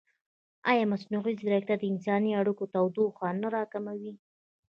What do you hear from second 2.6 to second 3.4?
تودوخه